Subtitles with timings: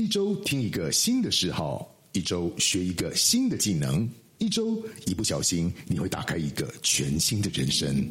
[0.00, 8.08] 一周听一个新的嗜好，一周学一个新的技能，一周一不小心你会打开一个全新的人生。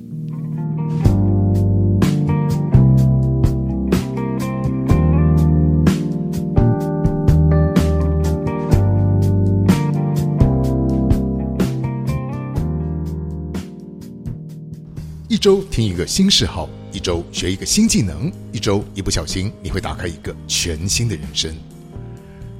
[15.30, 21.56] 一周听一个新嗜好，一周学一个新技能，一周一不小心你会打开一个全新的人生。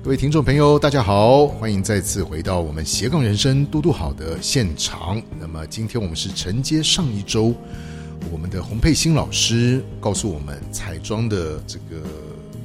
[0.08, 5.22] 各位听众朋友，大家好，欢迎再次回到我们斜杠人生嘟嘟好的现场。
[5.38, 7.54] 那么今天我们是承接上一周
[8.32, 12.02] 我们的洪佩欣老师告诉我们彩妆的这个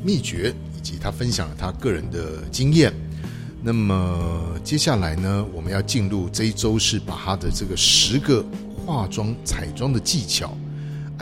[0.05, 2.95] 秘诀，以及他分享了他个人的经验。
[3.61, 8.45] 那么接下来呢，我们要进入这一周是把他的这个十个
[8.87, 10.57] 化妆彩妆的技巧，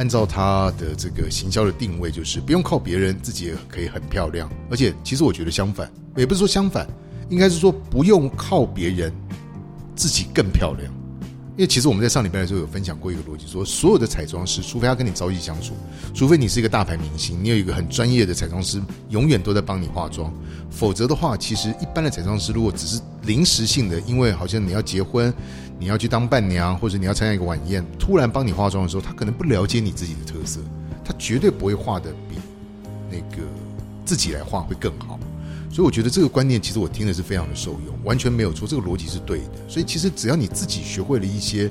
[0.00, 4.50] 按照他的这个行销的定位，就是不用靠别人，自己也可以很漂亮。
[4.70, 6.88] 而且其实我觉得相反，也不是说相反，
[7.28, 9.12] 应该是说不用靠别人，
[9.94, 10.90] 自己更漂亮。
[11.60, 15.74] 因为其实我们在上礼拜的时候有分享过一个逻辑，说所有的彩妆师，除非他跟你朝夕相处，
[16.14, 18.80] 除非你是一个大牌明星，你有一个很专业的彩妆师，
[19.10, 20.32] 永远都在帮你化妆，
[20.70, 25.30] 否则的话，其实一般的彩妆师如果只是临时性的，因为好像你要结婚，
[25.78, 30.60] 你要去当伴娘，或者你要参加一个晚宴，突然帮你化妆的时候，他可能不了解你自己的特色，
[31.04, 32.36] 他绝对不会画的比
[33.10, 33.42] 那个
[34.06, 35.20] 自己来画会更好。
[35.72, 39.50] 所以我觉得这个观念其实我听的是非常的受用，完全没有错，这个逻辑是对的。
[39.68, 41.70] 所以其实只要你自己学会了一些，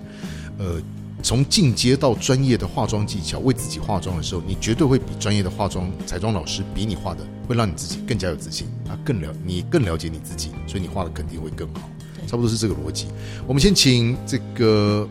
[0.57, 0.81] 呃，
[1.21, 11.89] 从进阶到专业的化妆技巧，为自己化妆的时候，你绝对会比专业的化妆彩妆老师比你画的会让你自己更加有自信，啊更了你更了解你自己，所以你画的肯定会更好。
[12.25, 13.07] 差不多是这个逻辑。
[13.45, 15.05] 我们先请这个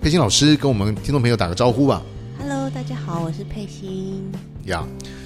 [0.00, 2.02] 佩欣老师跟我们听众朋友打个招呼吧。
[2.38, 4.24] Hello，大家好，我是佩欣。
[4.64, 4.84] 呀，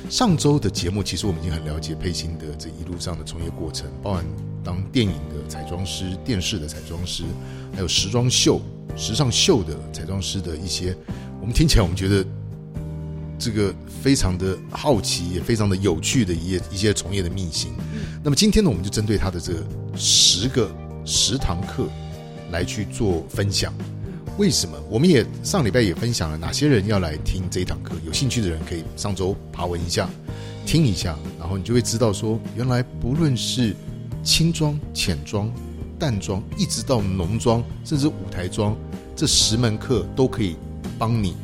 [0.09, 4.25] 上周的节目其实我们已经很了解佩欣的这一路上的从业过程，包含
[4.63, 7.25] 当电影的彩妆师、电视的彩妆师，
[7.75, 8.61] 还有时装秀、
[8.97, 10.97] 时尚秀的彩妆师的一些，
[11.41, 12.25] 我们听起来我们觉得
[13.37, 17.73] 这个非常的好奇，也非常的有趣的一些一些从业的秘辛。
[18.23, 19.55] 那么今天呢，我们就针对他的这
[19.97, 20.71] 十个
[21.05, 21.89] 十堂课
[22.53, 23.75] 来去做分享。
[24.39, 24.77] 为什么？
[24.91, 30.09] 我们也上礼拜也分享了哪些人要来听这一堂课，有兴趣的人可以上周爬文一下，
[30.67, 33.75] 听一下，然后你就会知道说，原来不论是
[34.23, 35.51] 轻妆、浅妆、
[35.99, 38.77] 淡妆，一直到浓妆，甚至舞台妆，
[39.15, 40.57] 这十门课都可以
[40.99, 41.35] 帮你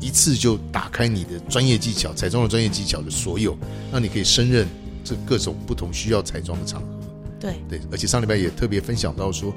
[0.00, 3.58] 一次就打开你的专业技巧、彩妆的专业技巧的所有，
[3.90, 4.64] 让你可以胜任
[5.02, 6.86] 这各种不同需要彩妆的场合。
[7.40, 9.52] 对，对，而且上礼拜也特别分享到说，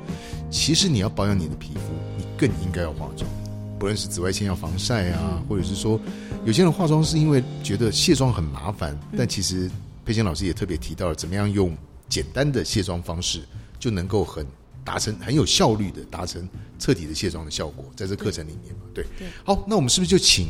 [0.49, 2.10] 其实你要保养你的皮肤，你
[2.41, 3.29] 更应该要化妆，
[3.77, 6.01] 不论是紫外线要防晒啊，或者是说，
[6.43, 9.69] 有些人化妆是因为觉得卸妆很麻烦，但其实
[10.03, 11.77] 佩欣老师也特别提到了怎么样用
[12.09, 13.41] 简单的卸妆方式
[13.77, 14.43] 就能够很
[14.83, 16.49] 达成很有效率的达成
[16.79, 19.27] 彻底的卸妆的效果，在这课程里面嘛，对，对。
[19.43, 20.47] 好，那我们是不是就请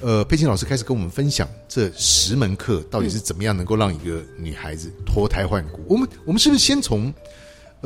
[0.00, 5.84] 呃佩欣老师开始跟我们分享这十门课到底是怎么样能够让一个女孩子脱胎换骨？
[5.86, 7.12] 我们我们是不是先从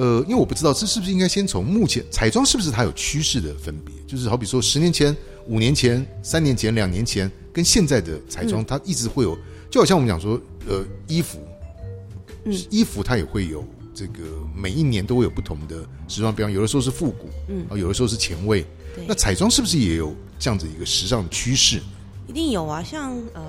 [0.00, 3.94] 呃，因为我不知道这是不是应该先从目前彩妆是不是它有趋势的分别？
[4.06, 5.14] 就是好比说十年前、
[5.46, 9.36] 五年前、三年前、两年前，跟现在的彩妆，它一直会有，
[9.70, 11.38] 就好像我们讲说，呃，衣服，
[12.44, 13.62] 嗯衣服它也会有
[13.94, 14.22] 这个
[14.56, 18.64] 每一年都会有不同的时装标样，有的时候是复古，嗯啊，有的时候是前卫。
[18.94, 21.78] 对那彩妆是不是也有这样子一个时尚的趋势？
[22.26, 22.82] 一定有啊。
[22.82, 23.42] 像呃，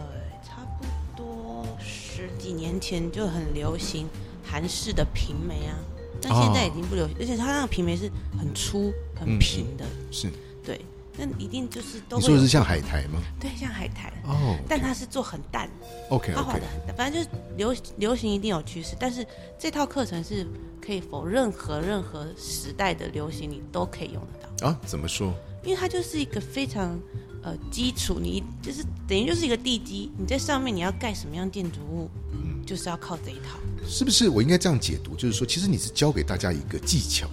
[0.46, 0.86] 差不
[1.16, 4.06] 多十几年前就很流行
[4.44, 5.80] 韩式的平眉啊，
[6.22, 10.30] 但现在已经不流行，而且它那个平眉是很粗、很平的，是
[10.64, 10.80] 对。
[11.18, 13.22] 那一定就是都说的是像海苔吗？
[13.38, 15.70] 对像海苔，哦但它是做很淡
[16.10, 19.28] ，，OK 它画 OK，的很淡，反正就是流流行一定有趋势，但是
[19.60, 20.48] 这套课程是
[20.80, 24.70] 可以否任何任何时代的流行你都可以用得到。
[24.70, 25.34] 啊，怎么说？
[25.64, 26.98] 因为它就是一个非常
[27.42, 33.60] 呃基础，你就是等于就是一个地基，你在上面你要盖什么样建筑物，嗯就是要靠这一套。
[33.88, 35.16] 是不是我应该这样解读？
[35.16, 37.28] 就是说，其实你是教给大家一个技巧，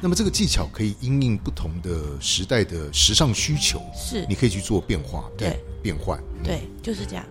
[0.00, 6.18] 那么这个技巧可以因应不同的时代的时尚需求，是你可以去做变化、对变换。
[6.38, 7.24] 嗯对，就是这样。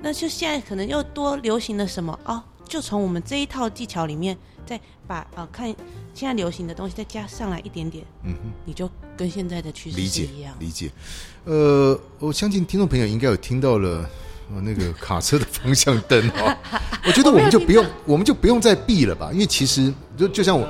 [0.00, 2.42] 那就现在可能又多流行了什么哦？
[2.68, 5.66] 就从我们这一套技巧里面，再把呃看
[6.14, 10.54] 现在流行的东西再加上来一点点，嗯哼，你就跟现在的趋势理解是一样。
[10.58, 10.90] 理解。
[11.44, 14.08] 呃，我相信听众朋友应该有听到了。
[14.54, 16.54] 呃，那个卡车的方向灯哦，
[17.06, 20.68] 我觉得我们就不用，我们就不用再避了吧，因为其实就就像我，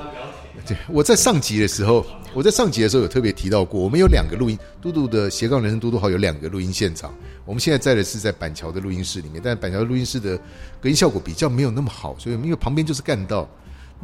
[0.65, 7.13] 对，我在上集的时候，我在上集的时候有特别提到过，我们有两个录音，嘟嘟的斜杠人生嘟嘟号有两个录音现场。
[7.45, 10.39] 我们现在在的是在板桥的录音室里面，但板桥的录音室的
[10.81, 13.49] 隔音效果比较没有那么好，所以因为旁边就是干道。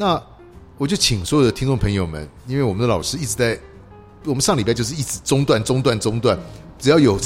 [0.01, 0.19] 那
[0.79, 3.61] 我就请所有的听众朋友们，因为我们的老师一直在，
[4.25, 6.39] 我们上礼拜就是一直中断、中断、中断。
[6.81, 7.19] 只要有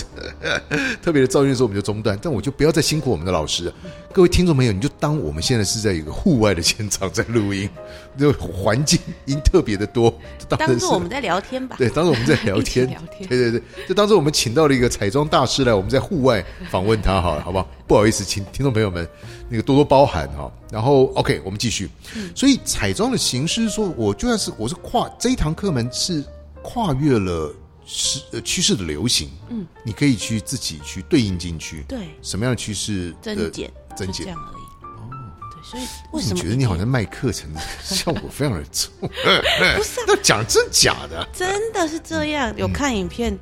[1.01, 2.19] 特别的噪音的时候，我们就中断。
[2.21, 3.73] 但我就不要再辛苦我们的老师，
[4.13, 7.69] 各位听众朋友，你就当我们现在是在一个户外的现场在录音，
[8.19, 10.13] 就环境音特别的多，
[10.49, 11.77] 当做我们在聊天吧。
[11.79, 13.29] 对，当做我们在聊天， 聊天。
[13.29, 17.69] 对对对，就当做我们请到了一个彩妆大师来，我们在户外访问他，好了，好不好？
[17.87, 19.07] 不好意思，请听众朋友们
[19.49, 20.51] 那个多多包涵哈。
[20.73, 21.89] 然后，OK，我们继续。
[22.35, 26.25] 所以彩妆的形式说，我就算是我是跨这一堂课门是
[26.63, 27.55] 跨越了。
[27.87, 34.63] 是呃趋势的流行，嗯，你可以去自己去对应进去，对，什么样的趋势增减增减这样而已。
[34.85, 35.11] 哦，
[35.53, 35.83] 对，所以
[36.13, 38.91] 为什么觉得你好像卖课程的， 效果非常的重？
[39.01, 41.29] 不是， 那讲真假的？
[41.33, 42.55] 真的是这样。
[42.57, 43.39] 有看影片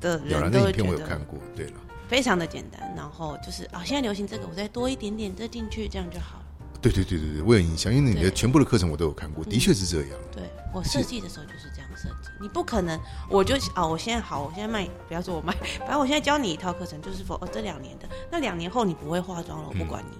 [0.00, 1.38] 的人都影片我有看过。
[1.54, 1.72] 对了，
[2.08, 2.80] 非常的简单。
[2.96, 6.44] 然后就是啊，现在流行这个，我再多一点点再进去，这样就好了。
[6.80, 10.10] 对对对对对，我有印象，因为你的全部的课程我都有看过，的确是这样。
[10.32, 10.42] 对
[10.74, 11.70] 我设计的时候就是
[12.42, 13.00] 你不可能，
[13.30, 20.18] 我就哦，我现在好，我现在卖，不要说我卖，反正我现在教你一套课程，就是说哦，这两年的，那两年后你不会化妆了，我不管你，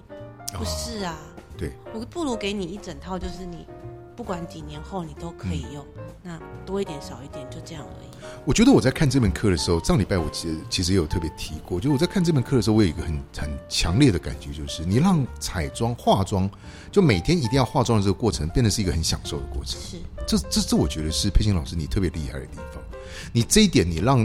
[0.57, 1.15] 不是啊，
[1.57, 3.67] 对，我不如给你一整套，就是你。
[4.15, 5.83] 不管几年后你都可以用，
[6.21, 8.07] 那多一点少一点就这样而已。
[8.45, 16.49] 我觉得我在看这门课的时候，上礼拜我其实其实也有特别提过，就我在看这门课的时候，我有一个很很强烈的感觉，就是你让彩妆化妆，
[16.91, 19.81] 就每天一定要化妆的这个过程，变得是一个很享受的过程。
[19.81, 22.83] 是，这这这，我觉得是佩欣老师你特别厉害的地方。
[23.31, 24.19] 你这一点，你让，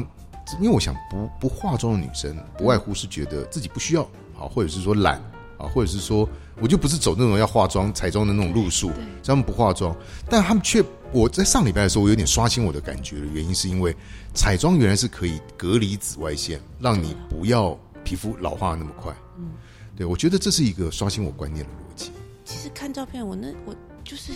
[0.61, 5.17] 因为我想不不化妆的女生，不外乎是觉得自己不需要，好，或者是说懒
[5.57, 6.29] 啊，或者是说。
[6.61, 8.91] 我就不是走那种要化妆彩妆的那种路数，
[9.25, 9.97] 他们不化妆，
[10.29, 13.95] 但他们却我在上礼拜的时候，我有点刷新我的感觉的原因，是因为
[14.35, 19.15] 彩妆原来是可以隔离紫外线，让你不要皮肤老化那么快。
[19.39, 19.51] 嗯，
[19.97, 22.11] 对，我觉得这是一个刷新我观念的逻辑。
[22.45, 24.33] 其实看照片，我那我就是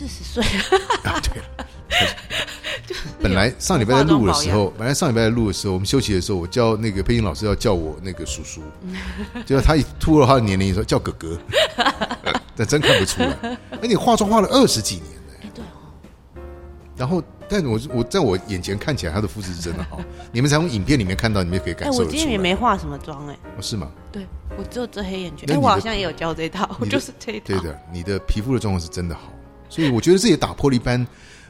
[0.00, 0.42] 四十岁
[1.04, 1.66] 啊，对了。
[3.20, 8.62] 本来上礼拜在录的时候，本来上礼拜在录的时候，我们休息的时候，我叫那个配音老师要叫我那个叔叔，
[9.44, 11.38] 结果他一突了他的年龄，说叫哥哥，
[12.56, 13.36] 但真看不出来。
[13.72, 15.06] 哎，你化妆化了二十几年
[15.42, 16.42] 哎，对哦。
[16.96, 20.00] 然后，但我我在我眼前看起来他的肤质是真的好。
[20.32, 22.02] 你们才从影片里面看到，你们可以感受。
[22.02, 23.36] 哎，我今天也没化什么妆哎。
[23.58, 23.90] 哦，是吗？
[24.10, 24.26] 对，
[24.56, 25.50] 我只有遮黑眼圈。
[25.52, 27.46] 哎，我好像也有教这套，我就是这一套。
[27.46, 29.30] 对的，你的皮肤的状况是真的好，
[29.70, 31.06] 所以我觉得这也打破了一般。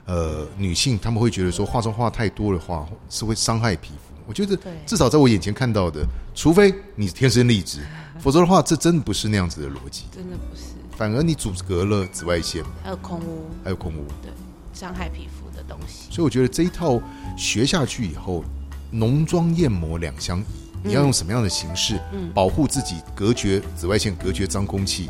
[0.06, 4.14] 呃，女性她们会觉得说化妆化太多的话是会伤害皮肤。
[4.26, 7.81] 我觉得至少在我眼前看到的，除非你天生丽质，
[8.19, 10.05] 否则的话，这真的不是那样子的逻辑。
[10.11, 10.62] 真的不是。
[10.96, 14.32] 反而你阻隔了紫外线，还有空污，还有空污，对，
[14.72, 16.11] 伤害皮肤的东西。
[16.11, 17.00] 所以我觉得这一套
[17.37, 18.43] 学下去以后，
[18.90, 20.44] 浓妆艳抹两相宜。
[20.82, 22.00] 你要用什么样的形式
[22.34, 25.08] 保护自己，隔绝紫外线，隔绝脏空气？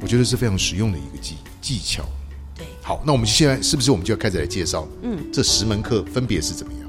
[0.00, 2.04] 我觉得是非常实用的一个技技巧。
[2.86, 4.86] 好，那我们现在是不是我们就要开始来介绍？
[5.02, 6.88] 嗯，这十门课分别是怎么样？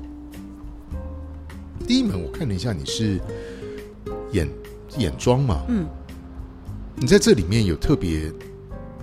[1.88, 3.20] 第一门我看了一下，你是
[4.32, 4.48] 眼
[5.00, 5.64] 眼妆嘛？
[5.70, 5.88] 嗯，
[6.98, 8.32] 你在这里面有特别，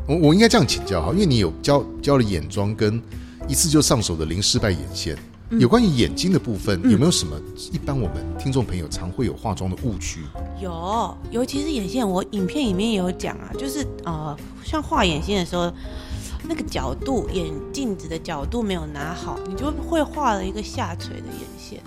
[0.06, 3.02] 我我应该这样请教哈，因为你有教教了眼妆跟
[3.48, 5.18] 一次就上手的零失败眼线。
[5.58, 7.36] 有关于眼睛的部分，有没有什么
[7.72, 10.20] 一般我们听众朋友常会有化妆的误区？
[10.62, 15.72] 有，尤其是眼线，我影片里面也有讲啊，就是呃，像画眼线的时候。
[16.46, 21.80] 那个角度，眼镜子的角度没有拿好，你就会画了一个下垂的眼线。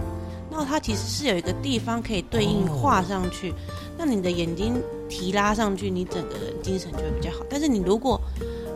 [0.50, 3.54] 那它其实是有一个地方可以对应画上去，
[3.96, 7.46] 那你的眼睛提拉上去，你整个人精神就会比较好。
[7.48, 8.20] 但是你如果，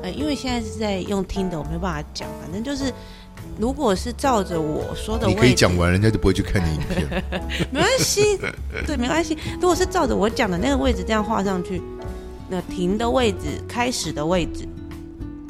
[0.03, 2.93] 呃，因为现在是在用听的，我没有办法讲，反正就是，
[3.59, 7.23] 如果是照着我说的，你可以讲完，人家就不会去看你影片。
[7.71, 8.37] 没关系，
[8.85, 9.35] 对，没关系。
[9.59, 11.81] 如果是照着我讲的那个位置这样画上去，
[12.47, 14.67] 那停的位置、开始的位置。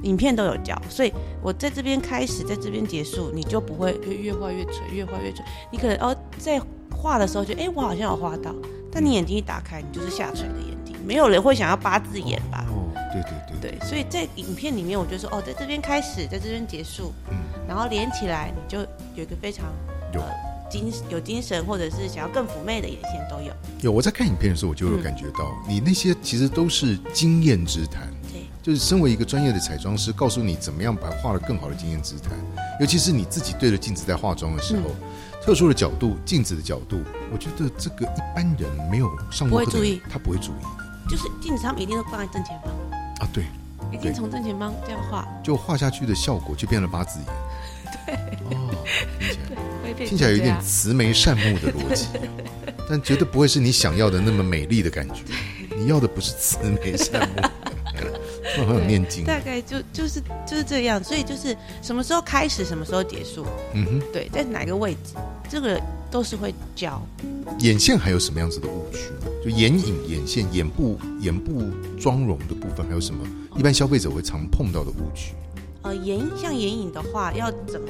[0.04, 5.44] 影片都有教，所以我在这边开始，在这边结束，你就不会越越画越垂，越画越垂。
[5.72, 8.54] 你可能哦，在画的时候就哎，我好像有画到，
[8.92, 10.96] 但你眼睛一打开，你就是下垂的眼睛。
[11.06, 12.66] 没有人会想要八字眼吧？
[12.70, 13.72] 哦，对对对。
[13.78, 18.80] 对，所以在影片里面，我就说哦，在这边开始，在这边结束，嗯，然后连起来，你就
[19.16, 19.66] 有一个非常
[20.14, 20.22] 有
[20.70, 23.54] 精有精神，或者是想要更妩媚的眼线都有。
[23.82, 28.08] 有我在看影片的时候，我就有感觉到，你那些其实都是经验之谈。
[28.62, 32.32] 就是身为一个专业的彩妆师，告诉你怎么样把画的更好的经验之谈，
[32.80, 34.84] 尤其是你自己对着镜子在化妆的时候，
[35.44, 37.02] 特殊的角度、镜子的角度，
[37.32, 41.10] 我觉得这个一般人没有上过课，不会注意，他不会注意。
[41.10, 42.72] 就是镜子他们一定都放在正前方。
[43.20, 43.46] 啊，对，
[43.92, 47.28] 一定从正前方这样画，就画下去的效果就变了八字眼。
[48.06, 48.16] 对，
[48.58, 48.86] 哦，
[49.20, 49.62] 听起来。
[49.84, 52.06] 会变听起来有点成这样慈眉善目的逻辑，
[52.88, 55.24] 但绝对不会是你想要的那么美丽的感觉。
[55.76, 57.42] 你要的不是慈眉善目，
[58.54, 59.26] 突然好想念经。
[59.26, 65.16] 大概就就是就是这样，所以就是什么时候开始，什么时候结束，嗯哼，对，在哪个位置，
[65.50, 67.02] 这个都是会教。
[67.60, 69.32] 眼线还有什么样子的误区吗？
[69.44, 71.64] 就眼影、眼线、眼部、眼部
[72.00, 73.26] 妆容的部分，还有什么
[73.58, 75.34] 一般消费者会常碰到的误区？
[75.84, 77.88] 呃，眼像眼影的话，要怎么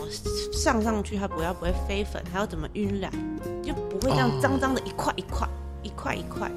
[0.54, 3.12] 上上去，它不要不会飞粉，还要怎么晕染，
[3.62, 5.46] 就不会这样哦脏脏的一块一块
[5.84, 6.50] 一块一块，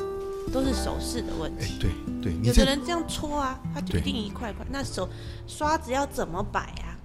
[0.52, 1.90] 都是手势的问哎题。，对
[2.22, 4.64] 对，你有的在人这样搓啊，他就一定一块一块。
[4.70, 5.08] 那手
[5.46, 6.96] 刷子要怎么摆啊？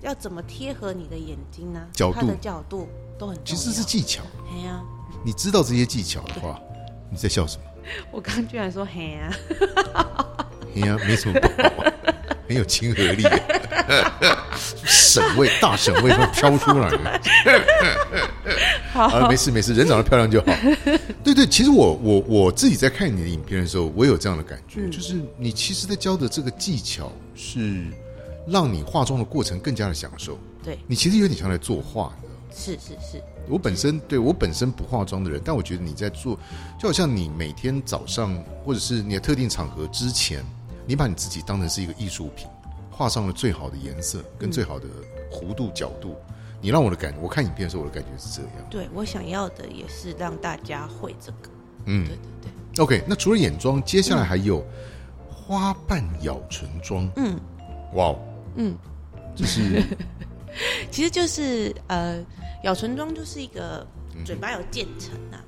[0.00, 3.54] 要怎么贴合你的眼睛呢、角度它的角度都很重要。
[3.54, 4.22] 其实是技巧。
[4.50, 4.80] 嘿呀、
[5.22, 6.58] 你知道这些技巧的话，
[7.10, 7.64] 你在笑什么？
[8.10, 9.30] 我刚居然说嘿呀、
[10.76, 11.92] 哎呀，没什么不好啊，
[12.48, 14.46] 很有亲和力啊，
[14.86, 17.20] 省味大省味都飘出来了。
[19.04, 20.46] 啊，没事没事，人长得漂亮就好。
[21.24, 27.86] 对对，其实我我我自己在看你的影片的时候，我有这样的感觉，嗯就是你其实在教的这个技巧是
[28.46, 30.38] 让你化妆的过程更加的享受。
[30.62, 32.28] 对，你其实有点像在作画的。
[32.52, 36.36] 是是是，我本身对我本身不化妆的人，但我觉得你在做，
[36.78, 40.44] 就好像你每天早上或者是你的特定场合之前，
[40.84, 42.48] 你把你自己当成是一个艺术品，
[42.90, 44.86] 画上了最好的颜色跟最好的
[45.32, 46.16] 弧度角度。
[46.60, 48.66] 你让我的感觉，我看影片的时候，我的感觉是这样。
[48.68, 51.50] 对我想要的也是让大家会这个。
[51.86, 52.06] 嗯。
[52.06, 54.64] 对对对，，OK，那除了眼妆，接下来还有
[55.28, 57.10] 花瓣咬唇妆。
[57.16, 57.38] 嗯。
[57.94, 58.18] 哇哦，
[58.56, 58.76] 嗯，
[59.34, 59.82] 就是
[60.90, 62.24] 其实就是呃，
[62.62, 64.24] 咬唇妆就是一个嗯。
[64.24, 65.38] 嘴巴有渐层呐、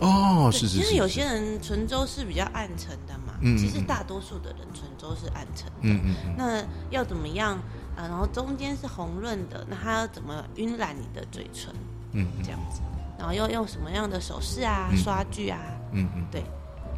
[0.00, 3.86] 哦，是是是，是因为有些人唇周是比较暗沉的嘛，嗯嗯其实嗯。
[3.86, 5.72] 大多数的人唇周是暗沉的。
[5.82, 7.58] 嗯嗯嗯，那要怎么样
[7.98, 11.74] 啊、然后中间是红润的，那它要怎么晕染你的嘴唇？
[12.12, 12.80] 嗯这样子，
[13.18, 14.96] 然后又用什么样的手势啊、嗯。
[14.96, 15.58] 刷具啊，
[15.92, 16.44] 嗯嗯，对，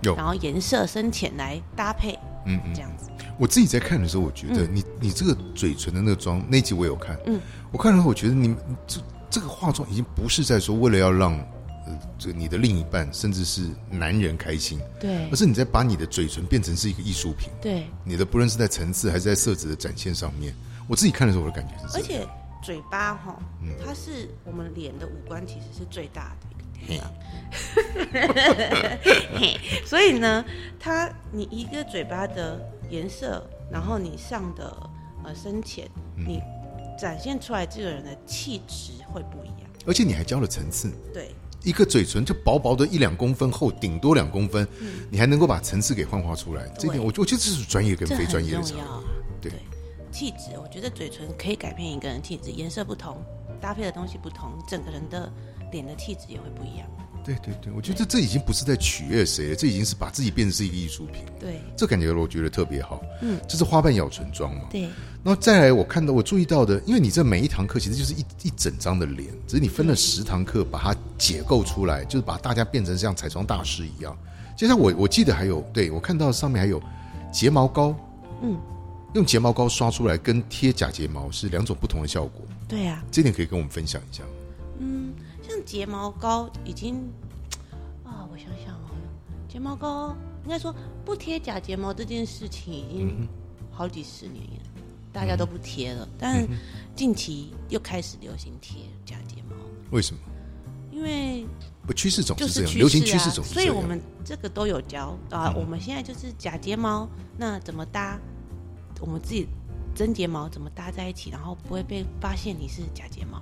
[0.02, 0.14] 有。
[0.14, 2.12] 然后颜色深浅来搭配，
[2.44, 2.74] 嗯嗯。
[2.74, 2.82] 这。
[2.82, 3.10] 样子。
[3.38, 7.40] 我自己在看的时候，我觉得你、你这个嘴唇的那个妆那集我有看，嗯，
[7.72, 11.32] 我看了后，我觉得你你这这个化妆已经不是在说为了要让
[11.86, 15.30] 呃这个你的另一半甚至是男人开心，对。
[15.30, 20.54] 而是你在把你的嘴唇变成是一个艺术品，对，你的不论是在层次还是在色泽的展现上面，
[20.88, 22.26] 我自己看的时候我的感觉是这样，而且
[22.62, 27.10] 嘴巴哈嗯，它是我们脸的五官其实是最大的一个地方。
[29.38, 29.58] 嘿。
[29.86, 30.44] 所以呢，
[30.78, 32.60] 它你一个嘴巴的
[32.90, 34.90] 颜色，然后你上的
[35.24, 36.24] 呃深浅，嗯。
[36.26, 36.42] 你
[36.98, 39.70] 展现出来这个人的气质会不一样。
[39.86, 41.34] 而且你还教了层次，对。
[41.62, 44.66] 一个嘴唇就薄薄的一两公分厚，顶多两公分，
[45.10, 48.82] 你还能够把层次给幻化出来，这一点我我觉得这是专业跟非专业的差别。
[48.82, 49.02] 要。。
[50.10, 53.16] 对气质，我觉得嘴唇可以改变一个人气质，颜色不同，
[53.60, 55.32] 搭配的东西不同，整个人的
[55.70, 56.86] 脸的气质也会不一样。
[57.22, 61.22] 对对对，我觉得这这已经不是在取悦谁了，这已经是把自己变成是一个艺术品。
[61.38, 63.02] 对这感觉我觉得特别好。
[63.20, 64.62] 嗯，这是花瓣咬唇妆嘛。
[64.70, 64.82] 对
[65.22, 74.16] 然后再来，我看到我注意到的，因为你这每一堂课其实就是一一整张的脸，只是你分了十堂课把它解构出来，就是把大家变成像彩妆大师一样。
[74.56, 76.82] 接下来我我记得还有，对我看到上面还有
[77.30, 77.94] 睫毛膏，
[78.42, 78.58] 嗯，
[79.14, 84.22] 用睫毛膏刷出来跟贴假睫毛是两种不同的效果，对啊，这点可以跟我们分享一下。
[84.78, 85.12] 嗯，
[85.42, 86.96] 像睫毛膏已经
[88.04, 88.90] 啊，我想想哦，
[89.48, 90.14] 睫毛膏
[90.44, 90.72] 应该说
[91.04, 93.28] 不贴假睫毛这件事情已经
[93.72, 96.46] 好几十年了，大家都不贴了，但
[96.94, 99.56] 近期又开始流行贴假睫毛，
[99.90, 100.20] 为什么？
[100.92, 101.44] 因为
[101.84, 103.72] 不，趋势总是这样，流行趋啊势总是这样。
[103.72, 105.52] 所以我们这个都有教啊。
[105.52, 108.16] 嗯我们现在就是假睫毛，那怎么搭？
[109.00, 109.48] 我们自己
[109.94, 113.40] 真睫毛怎么搭在一起，然后不会被发现你是假睫毛？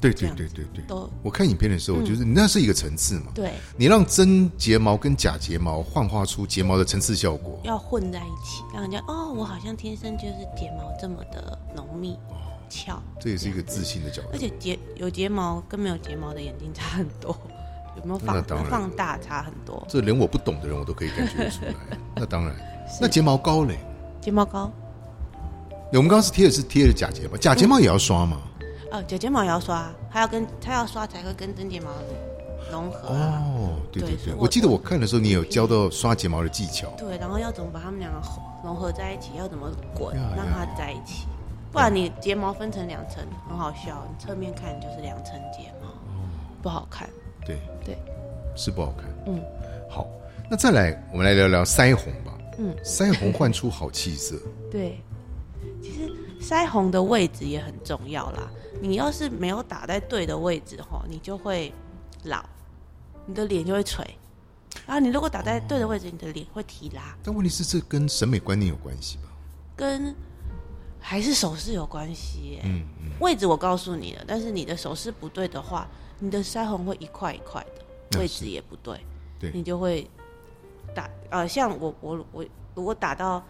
[0.00, 7.58] 对对对对对，都我看影片的时候，嗯就是你那是一个层次嘛，对，你让真睫毛跟假睫毛幻化出睫毛的层次效果。
[7.62, 12.18] 要混在一起，让人家哦，我好像天生就是睫毛这么的浓密
[12.68, 14.28] 翘，这也是一个自信的角度。
[14.32, 17.34] 而且睫有睫毛跟没有睫毛的眼睛差很多，
[17.96, 19.82] 有没有放放大差很多？
[19.88, 21.74] 这连我不懂的人我都可以感觉得出来。
[22.16, 22.54] 那当然，
[23.00, 23.78] 那睫毛膏嘞？
[24.20, 24.70] 睫毛膏
[25.98, 28.40] 我们刚刚是贴的是贴的假睫毛，假睫毛也要刷吗？
[28.90, 31.90] 哦，假睫毛也要刷，它要跟它要刷才会跟真睫毛
[32.70, 33.42] 融合啊。
[33.46, 36.88] 哦，对对对，我我记得我看的时候，你有教到刷睫毛的技巧。
[36.98, 38.20] 对，然后要怎么把它们两个
[38.64, 41.26] 融合在一起，要怎么滚呀让它在一起，
[41.70, 45.88] 不然你睫毛分成两层，很好笑，你侧面看就是两层睫毛，
[46.60, 47.08] 不好看。
[47.46, 47.96] 对对，
[48.56, 49.06] 是不好看。
[49.26, 49.40] 嗯，
[49.88, 50.08] 好，
[50.50, 52.32] 那再来，我们来聊聊腮红吧。
[52.58, 54.36] 嗯，腮红换出好气色。
[54.70, 55.00] 对，
[55.84, 56.10] 其实
[56.40, 58.50] 腮红的位置也很重要啦。
[58.80, 61.70] 你要是没有打在对的位置哈，你就会
[62.24, 62.42] 老，
[63.26, 64.02] 你的脸就会垂。
[64.86, 67.14] 然后你如果打在对的位置，你的脸会提拉。
[67.22, 69.24] 但问题是，这跟审美观念有关系吧？
[69.76, 70.14] 跟
[71.00, 72.62] 还是手势有关系耶。
[72.64, 75.86] 嗯嗯，位置我告诉你了，但是你的手势不对的话，
[76.18, 77.64] 你的腮红会一块一块
[78.10, 78.98] 的，位置也不对，
[79.38, 80.10] 对你就会
[80.94, 83.44] 打呃，像我我我如果打到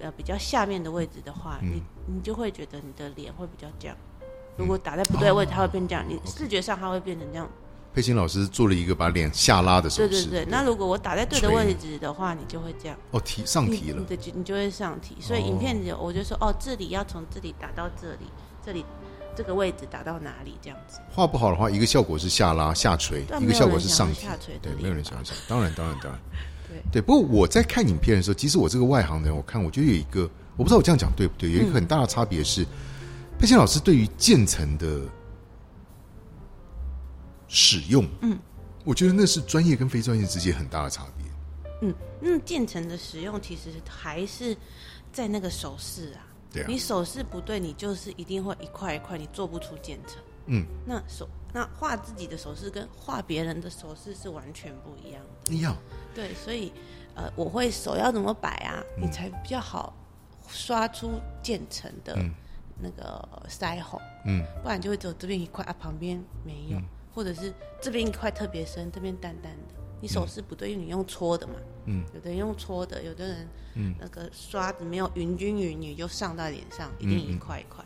[0.00, 1.82] 呃比较下面的位置的话，嗯你
[2.14, 3.96] 你就会觉得你的脸会比较这样。
[4.56, 7.48] 如果打在不对位置，它会变这样，你视觉上它会变成这样。
[7.94, 10.08] 佩欣老师做了一个把脸下拉的手势。
[10.08, 12.98] 对对对，那如果我打在对的位置的话，你就会这样。
[13.10, 18.26] 哦提上提了你，的就你就会上提，所以哦影片里我就说哦，这里要从这里打到这里，
[18.64, 18.84] 这里
[19.34, 21.00] 这个位置打到哪里这样子。
[21.10, 25.14] 画不好的话，一个效果是下拉下垂一个效果是上下垂对，没有人想。
[25.48, 26.20] 当然，当然，当然。
[26.68, 32.66] 对对，不过我在看影片的时候，其实我这个外行人，我看我觉得有一个，我不知道我这样讲对不对，有一个很大的差别是，
[33.38, 35.02] 佩欣老师对于渐层的
[37.48, 38.38] 使用，嗯，
[38.84, 41.26] 我觉得那是专业跟非专业之间很大的差别。
[41.82, 44.56] 嗯，那渐层的使用其实还是
[45.12, 46.24] 在那个手势啊。
[46.52, 50.22] 对啊你手势不对，你就是一定会一块一块，你做不出渐层。
[50.46, 55.54] 嗯，那手那画自己的手势跟画别人的手势是完全不一样的。
[55.54, 55.76] 一样，
[56.14, 56.72] 对，所以
[57.14, 59.94] 呃，我会手要怎么摆啊，你才比较好
[60.48, 62.34] 刷出渐层的嗯
[62.78, 66.78] 那个腮红，嗯，不然就会只有这边一块啊，旁边没有，
[67.14, 69.74] 或者是这边一块特别深，这边淡淡的。
[69.98, 71.54] 你手势不对，因为你用搓的嘛，
[71.86, 73.94] 嗯，有的人用搓的，有的人嗯。
[73.98, 77.82] 那个刷子没有匀均匀，你就上到脸上，一定一块一块。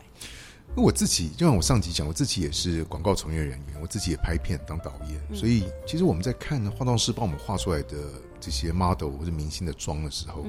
[0.75, 7.97] 因为我自己，就像我上集讲，我自己也是广告从业人员，我自己也拍片当导演，所以其实我们在看化妆师帮我们画出来的
[8.39, 10.45] 这些 model 或者明星的妆的时候，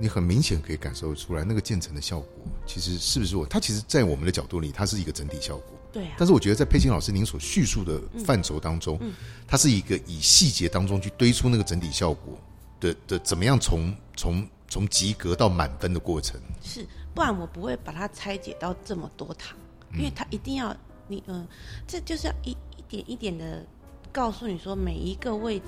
[0.00, 2.30] 你很明显可以感受出来那个渐层的效果，
[2.66, 3.44] 其实是不是我？
[3.44, 5.78] 它其实，在我们的角度里，它是一个整体效果。
[5.92, 8.98] 对啊，但是我觉得在佩欣老师您所叙述的范畴当中，
[9.46, 12.38] 它是一个以细节当中去堆出那个整体效果
[12.80, 16.40] 的的怎么样从从从及格到满分的过程。
[16.62, 16.86] 是，
[17.20, 19.54] 不然我不会把它拆解到这么多堂，
[19.92, 20.74] 因为它一定要
[21.06, 21.46] 你嗯、
[21.86, 23.62] 这就是要一一点一点的
[24.10, 25.66] 告诉你说每一个位置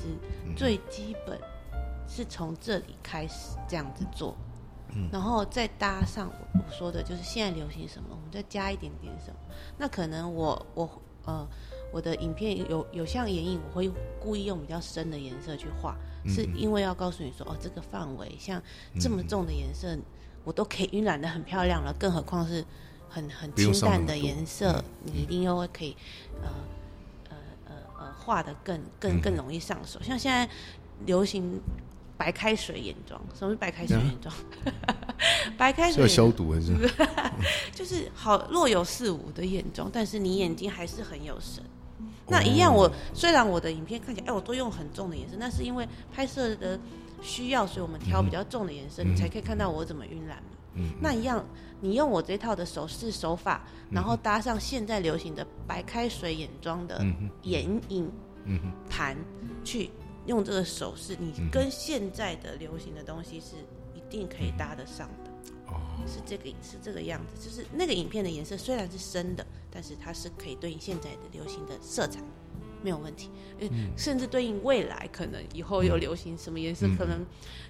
[0.56, 1.38] 最基本
[2.08, 4.34] 是从这里开始这样子做，
[5.12, 9.36] 然后再搭上我我说的就是现在流行什么，我们再加一点点什么。
[9.76, 11.46] 那可能我我呃
[11.92, 18.58] 我的影片有有像眼影，我会故意用比较深的颜色去画，是因为要告诉你说哦这个范围像
[18.98, 19.98] 这么重的颜色。
[20.44, 22.64] 我都可以晕染的很漂亮了，更何况是
[23.08, 25.96] 很很清淡的颜色，你一定又会可以
[26.42, 26.48] 呃
[27.30, 30.00] 呃呃呃画的更更更容易上手。
[30.02, 30.48] 像现在
[31.06, 31.60] 流行
[32.16, 34.34] 白开水眼妆，什么是白开水眼妆？
[35.56, 36.72] 白开水要消毒还是？
[37.72, 41.62] 就是好若有似无的眼妆，但是你眼睛还是很有神。
[41.62, 41.66] 哦
[42.28, 46.78] 那一样我，虽然我的影片看起来，哎，我都用很重的颜色，那是因为拍摄的
[47.22, 50.50] 需要，所以我们挑比较重的颜色，你才可以看到我怎么晕染嘛。
[50.74, 51.44] 嗯那一样，
[51.82, 57.04] 你用我这套的手势手法，然后搭上现在流行的白开水眼妆的
[57.42, 58.10] 眼影
[58.88, 59.14] 盘，
[59.62, 59.90] 去
[60.24, 63.56] 用这个手势，你跟现在的流行的东西是
[63.94, 65.30] 一定可以搭得上的。
[65.66, 72.18] 哦，是这个是这个样子，就是那个影片的颜色虽然是深的，但是它是可以对应现在的流行的色彩，
[72.82, 73.30] 没有问题。
[73.60, 77.24] 嗯甚至对应未来可能以后有流行什么颜色，可能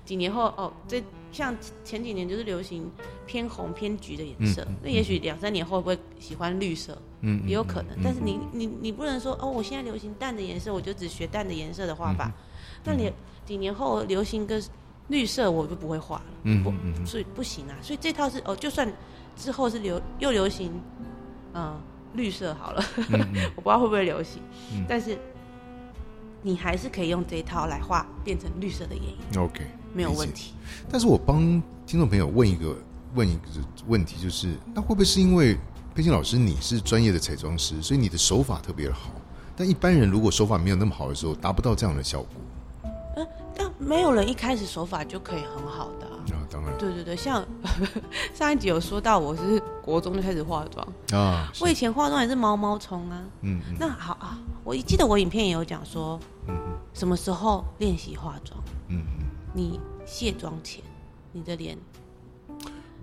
[0.05, 2.91] 几年后哦，这像前几年就是流行
[3.27, 6.97] 偏红偏橘的颜色，那也许两三年后会不会喜欢绿色？
[7.21, 7.97] 嗯也有可能。
[8.03, 12.33] 但是你你你不能说哦，我现在流行淡的颜色，我就只学淡的颜色的画法。
[12.85, 13.13] 那你
[13.45, 14.61] 几年后流行个
[15.09, 16.25] 绿色，我就不会画了。
[16.43, 17.77] 不嗯嗯嗯所以不行啊。
[17.83, 18.91] 所以这套是哦，就算
[19.37, 20.73] 之后是流又流行，
[21.55, 21.79] 嗯、
[22.15, 23.21] 绿色好了，嗯
[23.57, 24.43] 我不知道会不会流行，
[24.89, 25.19] 但是
[26.43, 30.53] 你还是可以用这一套来画，变成绿色的眼影，，OK，没有问题。
[30.91, 31.41] 但是我帮
[31.87, 32.77] 听众朋友问一个
[33.15, 33.43] 问一个
[33.87, 35.57] 问题，就是那会不会是因为
[35.95, 39.13] 佩欣老师你是专业的彩妆师，所以你的手法特别的好？
[39.55, 42.43] 但一般人如果手法没有那么好的时候，达不到这样的效果嗯、
[43.57, 46.47] 但没有人一开始手法就可以很好的啊、啊。
[46.51, 47.45] 当然对对对，像
[48.35, 50.87] 上一集有说到，我是国中就开始化妆，
[51.21, 53.23] 啊，我以前化妆也是毛毛虫啊。
[53.41, 58.59] 嗯嗯那好啊，我记得我影片也有讲说，嗯嗯什么时候练习化妆？
[58.89, 59.27] 嗯嗯。
[59.55, 60.83] 你卸妆前，
[61.33, 61.77] 你的脸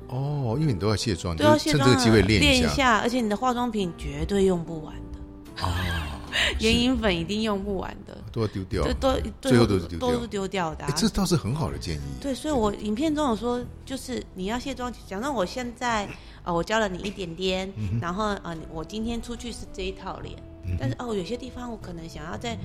[0.07, 2.69] 哦，因为你都要卸妆，都要卸妆了趁这个机会练一下。
[2.69, 5.98] 下，而且你的化妆品绝对用不完的，啊，
[6.59, 8.17] 眼影粉一定用不完的。
[8.31, 8.83] 都要丢掉。
[8.83, 8.93] 对，。
[8.95, 10.11] 都最后都是丢掉。
[10.11, 10.85] 都是丢掉的。
[10.95, 12.01] 这倒是很好的建议。
[12.21, 16.07] 对，所以我影片中有说，就是你要卸妆前，假如我现在
[16.43, 20.35] 呃我教了你一点点，嗯然后呃我今天出去是这一套脸，
[20.79, 22.57] 但是哦有些地方我可能想要再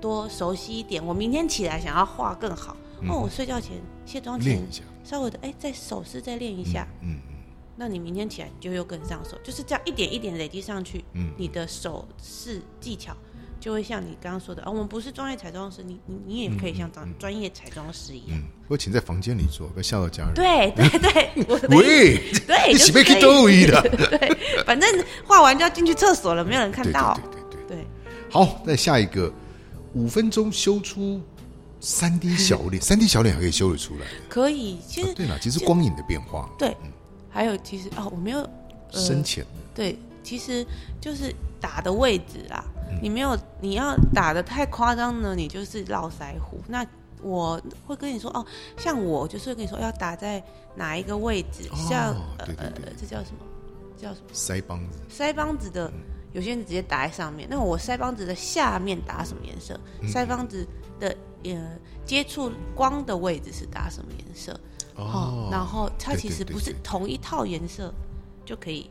[0.00, 2.76] 多熟悉一点，我明天起来想要画更好，
[3.08, 3.72] 哦我睡觉前
[4.04, 7.18] 卸妆前嗯练一下，稍微的哎在手势再练一下，嗯
[7.76, 13.16] 那你明天起来你就又更上手，就是这样一点一点累积上去，嗯你的手势技巧
[13.58, 18.38] 就会像你刚刚说的，哦，我们不是专业彩妆师，你你你也可以像专专业彩妆师一样。
[18.38, 20.34] 嗯，我请在房间里做，不要吓到家人。
[20.34, 23.80] 对对对， 喂， 对，你就是可以洗被去逗一的。
[24.10, 27.14] 对，反正画完就要进去厕所了，没有人看到。
[27.14, 27.76] 对对对对。
[27.76, 27.86] 对，
[28.28, 29.32] 好，再下一个，
[29.94, 31.20] 五分钟修出
[31.78, 34.06] 三 D 小脸，三 D 小脸还可以修得出来。
[34.28, 34.78] 可以。
[34.88, 36.76] 其实啊对了，其实光影的变化，对，
[37.32, 38.40] 还有其实哦，我没有
[38.92, 40.64] 呃深浅的，对，其实
[41.00, 42.64] 就是打的位置啦。
[42.90, 46.60] 嗯你没有，你要打的太夸张呢，你就是绕腮胡。
[46.68, 46.86] 那
[47.22, 48.44] 我会跟你说哦，
[48.76, 50.42] 像我就是会跟你说要打在
[50.76, 52.46] 哪一个位置，哦像呃，
[53.00, 53.46] 这叫什么？
[53.96, 54.26] 叫什么？
[54.34, 55.90] 腮帮子，腮帮子的，
[56.32, 57.48] 有些人直接打在上面。
[57.50, 59.80] 那我腮帮子的下面打什么颜色？
[60.02, 60.66] 嗯腮帮子
[61.00, 64.52] 的呃接触光的位置是打什么颜色？
[64.96, 67.92] 哦，然后它其实不是同一套颜色
[68.44, 68.90] 就可以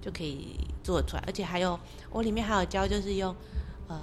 [0.00, 1.78] 就可以做出来，而且还有
[2.10, 3.34] 我里面还有教，就是用
[3.88, 4.00] 呃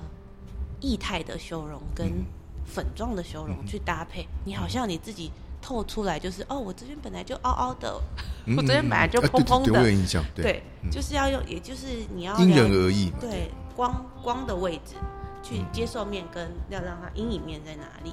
[0.81, 2.25] 液态的修容跟嗯。
[2.69, 5.31] 粉状的修容去搭配，你好像你自己
[5.61, 8.01] 透出来，就是哦，我这边本来就凹凹的，
[8.45, 9.93] 嗯 我这边本来就哎蓬蓬对对对，我有
[10.35, 13.19] 的，对，就是要用，也就是你要因人而异嘛。
[13.21, 14.95] 对光光的位置
[15.41, 18.11] 去接受面跟要让它阴影面在哪里，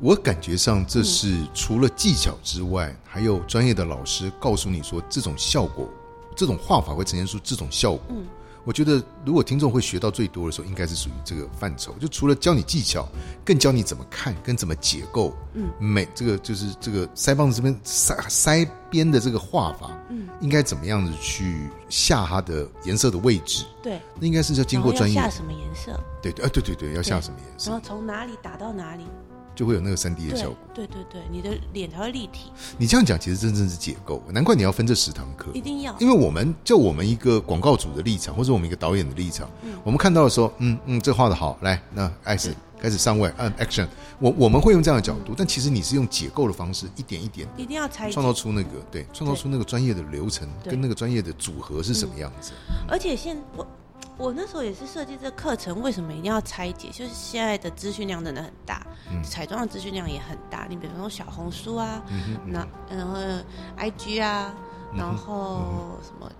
[0.00, 5.88] 我感觉上这是除了技巧之外，还有专业的老师告诉你说这种效果，
[6.36, 8.02] 这种画法会呈现出这种效果。
[8.10, 8.26] 嗯
[8.66, 8.92] 我觉得
[9.26, 11.92] 如果听众会学到最多的时候，应该是属于这个范畴。
[12.00, 13.06] 就除了教你技巧，
[13.44, 15.36] 更教你怎么看跟怎么解构。
[15.52, 23.66] 嗯，美这个就是这个腮帮子这边腮腮边的这个画法，嗯，应该怎么样子去下它的颜色的位置？
[23.82, 29.04] 对，那应该是要经过专业下什么颜色，对对啊，对对对，要下什么颜色然后从哪里打到哪里，
[29.54, 30.56] 就会有那个三 D 的效果。
[30.74, 35.50] 对对对，你的脸才会立体，你这样讲，其实真正是解构，难怪你要分这十堂课。
[35.54, 35.94] 一定要。
[35.98, 39.48] 因为我们就我们一个广告组的立场，或者我们一个导演的立场，
[39.82, 43.86] 我们看到的时候，嗯嗯，这画的好，来，那开始开始上位，按 action，
[44.18, 52.52] 我我们会用这样的角度，但其实你是用解构的方式，一点一点一定要拆创造出那个对，创造出那个专业的流程跟那个专业的组合是什么样子。
[52.88, 53.66] 而且现我
[54.16, 56.88] 我那时候也是设计这个课程，为什么一定要拆解？
[56.88, 58.86] 就是现在的资讯量真的很大，
[59.24, 60.66] 彩妆的资讯量也很大。
[60.68, 62.00] 你比如说小红书啊，
[62.46, 63.18] 那然后
[63.76, 64.54] IG 啊，
[64.96, 66.30] 然后什么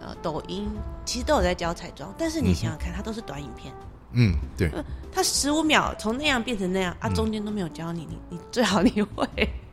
[0.00, 0.68] 呃抖音，
[1.04, 2.14] 其实都有在教彩妆。
[2.16, 3.74] 但是你想想看，它都是短影片，
[4.12, 4.70] 嗯，对，
[5.12, 9.26] 它十五秒从那样变成那样啊，中间都没有教你，你你最好你会。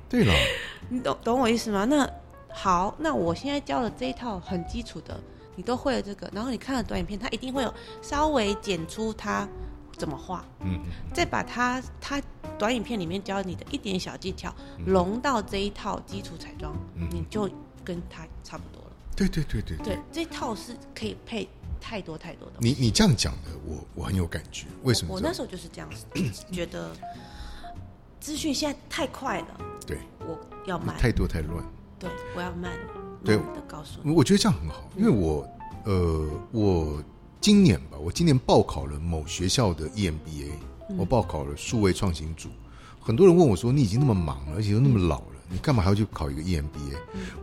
[0.09, 0.33] 对了，
[0.89, 1.85] 你懂懂我意思吗？
[1.85, 2.09] 那
[2.51, 5.19] 好，那我现在教的这一套很基础的，
[5.55, 9.47] 你都会了这个，然后你看了短影片，它一定会有稍微剪出它
[9.97, 10.79] 怎么画，嗯，
[11.13, 12.21] 再把它它
[12.57, 14.53] 短影片里面教你的一点小技巧
[14.85, 16.75] 融到这一套基础彩妆，
[17.11, 17.49] 你就
[17.83, 18.91] 跟它差不多了。
[19.15, 21.47] 对对对对对，这套是可以配
[21.79, 22.55] 太多太多的。
[22.59, 24.65] 你你这样讲的，我我很有感觉。
[24.81, 25.13] 为什么？
[25.13, 26.05] 我那时候就是这样子
[26.51, 26.91] 觉得，
[28.19, 31.63] 资讯现在太快了，对，我要慢，太多太乱。
[31.99, 32.71] 对，我要慢，
[33.23, 34.11] 对的告诉你。
[34.11, 35.47] 我觉得这样很好，因为我
[35.85, 37.03] 呃，我
[37.41, 40.51] 今年吧，我今年报考了某学校的 EMBA，、
[40.97, 42.49] 我报考了数位创新组。
[42.99, 46.95] 很多人问我说：“你已经那么忙了，而且又那么老了，你干嘛还要去考一个 EMBA？”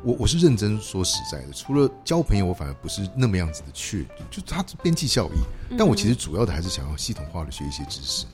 [0.03, 5.77] 我我是认真说实在的，除了交朋友，我反而不是那么样子的去，就它是边际效益。
[5.77, 8.25] 但我其实主要的还是想要系统化的学一些知识。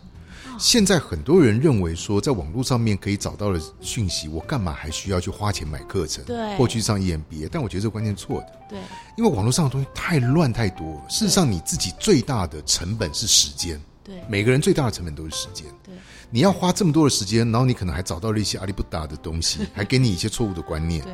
[0.59, 7.49] 现在很多人认为说，在网络上面可以找到的讯息，我干嘛还需要去花钱买课程，对或去上 EMBA？
[7.51, 8.53] 但我觉得这个观念是错的。
[8.69, 8.79] 对，
[9.17, 11.03] 因为网络上的东西太乱太多了。
[11.09, 15.67] 事实上，你自己最大的成本是时间，对，每个人最大的成本都是时间。
[15.85, 15.95] 对，
[16.31, 21.13] 你要花这么多的时间，然后你可能还找到了一些阿里不达的东西， 还给你一些错误的观念，对，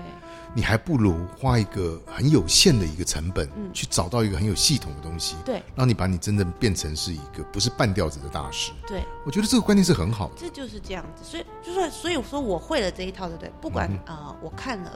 [0.55, 8.73] 你还不如花一个很有限的一个成本，去找到一个很有系统的东西，对，让你把你真正变成是一个不是半吊子的大师。
[8.87, 10.35] 对，我觉得这个观念是很好的。
[10.37, 11.25] 这就是这样子。
[11.25, 13.53] 所以，就算所以我说我会了这一套，对不对？
[13.61, 14.93] 不管嗯呃，我看了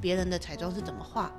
[0.00, 1.30] 别人的彩妆是怎么画，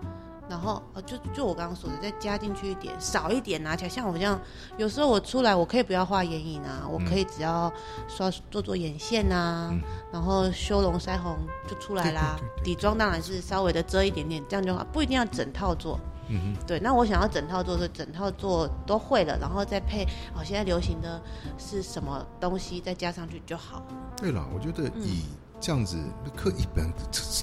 [0.50, 3.90] 然后呃，就就我刚刚说的，再加进去一点，少一点拿起来。
[3.90, 4.40] 像我这样，
[4.78, 7.72] 有时候我出来，我可以不要画眼影啊，我可以只要
[8.08, 9.74] 刷做做眼线啊，
[10.12, 12.36] 然后修容腮红就出来啦。
[12.38, 16.00] 对对对对底妆当然是稍微的遮一点点，这样就好，不一定要整套做。
[16.30, 20.04] 嗯对，那我想要整套做，是整套做都会了，然后再配
[20.36, 21.22] 哦，现在流行的
[21.58, 23.86] 是什么东西，再加上去就好了。
[24.18, 25.24] 对了，我觉得嗯以
[25.60, 26.88] 这样子，那课一本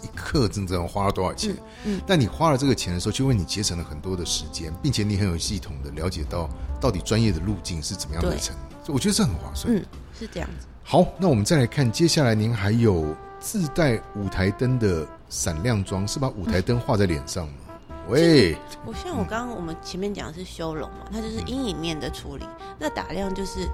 [0.02, 1.52] 一刻真正花了多少钱？
[1.84, 6.48] 嗯嗯但你花了这个钱的时候，就为你节省了很多的时间，并且你很有系统的了解到
[6.80, 8.56] 到底专业的路径是怎么样的对程，
[8.88, 9.74] 我觉得这很划算。
[9.74, 9.84] 嗯，
[10.18, 10.66] 是这样子。
[10.82, 17.54] 好，那我们再来看，接下来您还有自带舞台灯的闪亮妆，是把舞台灯画在脸上吗？
[18.08, 22.44] 喂，我像我刚刚我们前面讲的是修容嘛，它就是阴影面的处理。
[22.78, 23.66] 那打亮就是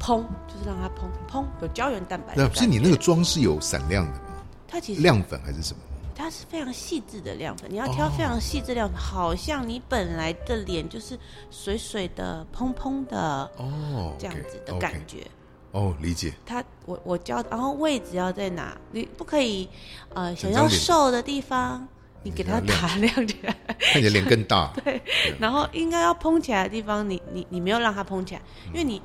[0.00, 2.48] 呃嘭，就是让它砰砰，有胶原蛋白那。
[2.48, 4.44] 不是你那个妆是有闪亮的吗？
[4.66, 5.80] 它其实亮粉还是什么？
[6.14, 11.18] 它是非常细致的亮粉，你要挑非常细致亮粉，好像你本来的脸就是
[11.50, 15.26] 水水的、蓬蓬的哦，这样子的感觉。
[15.72, 16.32] 哦，理解。
[16.44, 18.76] 它我我教，然后位置要在哪？
[18.90, 19.68] 你不可以
[20.14, 21.86] 呃想要瘦的地方，
[22.22, 23.56] 你给它打亮起来。
[23.78, 24.72] 看你的脸更大。
[24.84, 25.00] 对
[25.38, 29.00] 然后应该要蓬起来的地方，你你你没有让它蓬起来，因为你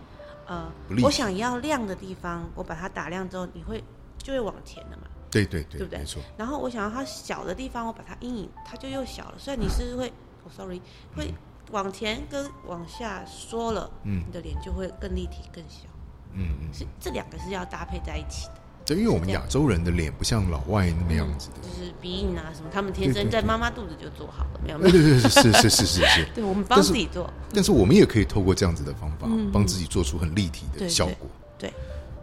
[0.47, 0.71] 呃
[1.03, 3.83] 我想要亮的地方，我把它打亮之后，你会
[4.17, 5.03] 就会往前的嘛。
[5.31, 6.21] 对对对，对不对没错。
[6.37, 10.07] 然后我想要它小的地方，我把它阴影，它就又小了，所以你是会，
[10.43, 10.81] 哦，sorry，
[11.15, 11.33] 会
[11.71, 15.87] 往前跟往下缩了，嗯你的脸就会更立体更小。
[16.31, 21.55] 嗯嗯，是这两个是要搭配在一起的，对，因为我们亚洲人的脸不像老外那么样子的。
[21.61, 26.25] 就是鼻影啊什么，他们天生在妈妈肚子就做好了，没有对对对，是是是是是。
[26.35, 31.27] 对我们帮自己做，但是我们也可以透过这样子的方法嗯，帮自己做出很立体的效果。
[31.57, 31.73] 对，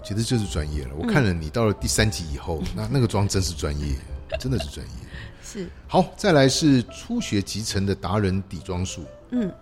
[0.05, 0.91] 其实就是专业了。
[0.97, 3.97] 我看了你到了第三集以后， 那那个妆真是专业，
[4.39, 4.93] 真的是专业。
[5.43, 9.05] 是，好，再来是初学集成的达人底妆术。
[9.33, 9.53] 嗯，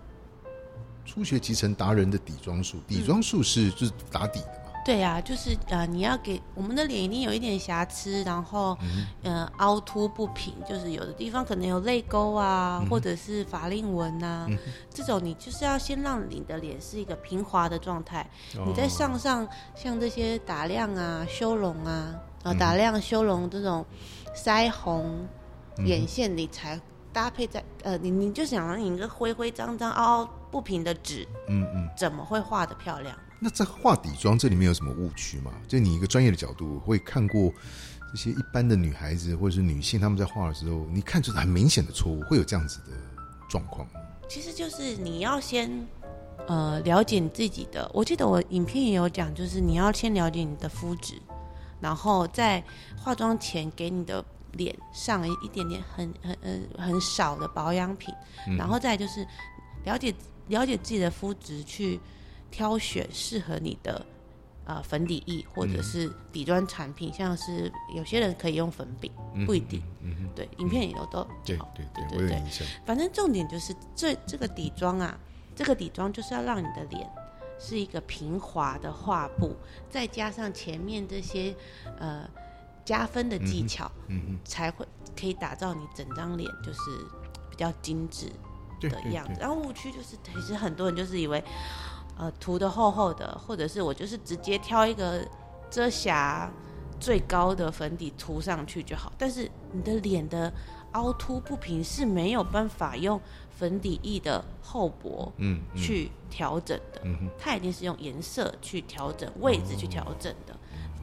[1.03, 4.60] 初学集成达人的底妆术，底妆术是就是打底的嘛？
[4.83, 8.77] 对呀、就是呃，你要给我们的脸一定有一点瑕疵，然后、
[9.23, 14.47] 呃凹凸不平，就是有的地方可能有泪沟啊，或者是法令纹啊，
[14.89, 18.27] 这种你就是要先让你的脸是一个平滑的状态，
[18.65, 23.85] 你再上上像这些打亮啊、修容啊，啊打亮、修容这种
[24.35, 25.27] 腮红、
[25.85, 26.79] 眼线，你才
[27.13, 31.87] 搭配在呃，你你就想让你一个灰灰脏脏、凹凹不平的纸，嗯嗯。
[31.95, 33.15] 怎么会画的漂亮？
[33.43, 35.51] 那在画底妆这里面有什么误区吗？
[35.67, 37.51] 就你一个专业的角度，会看过
[38.11, 42.91] 这些一般的女孩子或者是女性，她们在画的时候，你看出很明显的错误，会有这样子的
[43.49, 43.87] 状况？
[44.29, 45.87] 其实就是你要先
[46.47, 51.15] 呃了解你自己的，我记得我影片也有讲，就是你要先了解你的肤质，
[51.79, 52.63] 然后在
[52.95, 58.13] 化妆前给你的脸上一一点点很很呃很少的保养品，
[58.55, 59.25] 然后再就是
[59.83, 60.13] 了解
[60.47, 61.99] 了解自己的肤质，去
[62.51, 64.05] 挑选适合你的。
[64.63, 69.11] 呃，粉底液或者是底妆产品，像是有些人可以用粉饼，
[69.45, 69.81] 不一定。
[70.01, 72.41] 嗯对，影片里头都对对对，对对。
[72.85, 75.19] 反正重点就是这这个底妆啊，
[75.55, 77.09] 这个底妆就是要让你的脸
[77.59, 79.55] 是一个平滑的画布，
[79.89, 81.53] 再加上前面这些
[81.99, 82.29] 呃
[82.85, 84.85] 加分的技巧，嗯嗯才会
[85.19, 86.79] 可以打造你整张脸就是
[87.49, 88.27] 比较精致
[88.79, 89.39] 的样子。
[89.39, 91.43] 然后误区就是，其实很多人就是以为，
[92.17, 95.27] 呃，涂的厚厚的，或者是我就是直接挑一个
[95.69, 96.51] 遮瑕
[96.99, 99.11] 最高的粉底涂上去就好。
[99.17, 100.53] 但是你的脸的
[100.91, 103.19] 凹凸不平是没有办法用
[103.49, 107.01] 粉底液的厚薄嗯嗯去调整的，
[107.39, 110.55] 它一定是用颜色去调整、位置去调整的，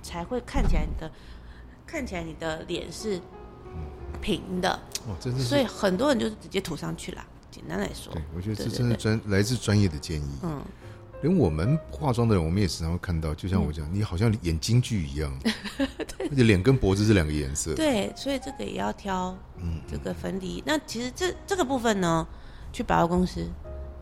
[0.02, 1.10] 才会看起来你的
[1.86, 3.20] 看起来你的脸是
[4.20, 4.78] 平的。
[5.08, 7.26] 哇，真的是所以很多人就是直接涂上去啦。
[7.50, 10.28] 简单来说对，，我觉得这真的专来自专业的建议。
[10.42, 10.62] 嗯，
[11.22, 15.36] 连我们化妆的人，我们也时常会看到，就像我讲，你好像演京剧一样，
[16.30, 17.74] 而且脸跟脖子是两个颜色。
[17.74, 20.62] 对，所以这个也要挑，嗯这个粉底。
[20.64, 22.26] 那其实这这个部分呢，
[22.72, 23.44] 去百货公司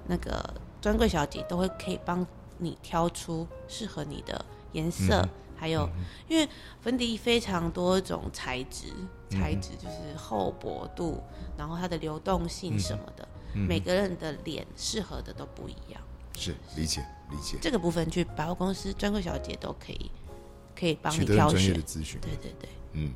[0.06, 2.26] 那个专柜小姐都会可以帮
[2.58, 5.88] 你挑出适合你的颜色，嗯还有、
[6.28, 6.46] 因为
[6.82, 8.88] 粉底液非常多种材质，
[9.30, 11.22] 嗯材质就是厚薄度，
[11.56, 13.66] 然后它的流动性什么的，嗯。
[13.66, 16.02] 每个人的脸适合的都不一样。
[16.36, 20.10] 是理解理解，这个部分去百货公司专柜小姐都可以
[20.78, 21.82] 可以帮你挑选专业的。
[21.82, 22.20] 咨询。
[22.20, 23.10] 对对对，嗯，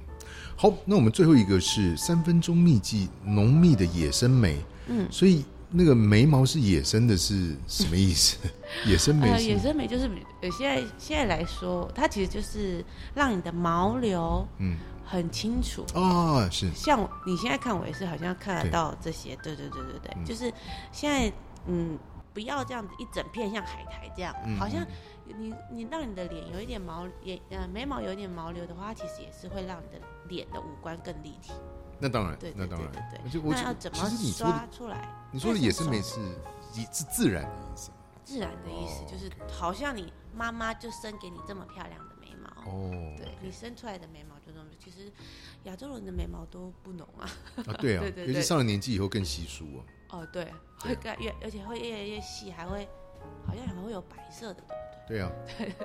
[0.56, 4.58] 好，那我们最后一个是三分钟秘籍浓密的野生眉。
[4.88, 8.36] 嗯，所以那个眉毛是野生的，是什么意思？
[8.84, 15.84] 野生眉呃，野生眉就是比呃现在现在来说，它其实就是让你的毛流嗯很清楚。
[15.94, 20.52] 哦，是像你现在看我也是好像看得到这些，对对对对对，嗯就是
[20.90, 21.32] 现在
[21.66, 21.96] 嗯，
[22.32, 24.86] 不要这样子一整片像海苔这样，嗯好像
[25.26, 31.52] 你你让你的脸有一点毛也呃眉毛有一点毛流的话，它其实也是会让你的脸的五官更立体。
[31.98, 33.98] 那当然对，对那当然对那要怎么
[34.32, 35.08] 刷出来？
[35.30, 36.18] 你说的也是手没是
[36.74, 37.90] 也是自然的意思
[38.24, 42.48] 自然的意思，哦就是好像你妈妈就生给你这么漂亮的眉毛。
[42.70, 42.90] 哦。
[43.18, 45.12] 对你生出来的眉毛就这么，其实
[45.64, 47.28] 亚洲人的眉毛都不浓啊。
[47.66, 49.84] 啊，对啊， 对对对尤其上了年纪以后更稀疏啊。
[50.12, 52.88] 哦，对，会盖越，而且会越来越细，还会
[53.46, 55.30] 好像还会有白色的，对不对对啊，